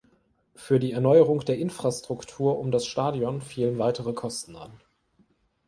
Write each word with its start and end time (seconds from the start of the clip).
Für 0.55 0.79
die 0.79 0.93
Erneuerung 0.93 1.41
der 1.45 1.59
Infrastruktur 1.59 2.57
um 2.57 2.71
das 2.71 2.87
Stadion 2.87 3.39
fielen 3.39 3.77
weitere 3.77 4.13
Kosten 4.13 4.55
an. 4.55 4.81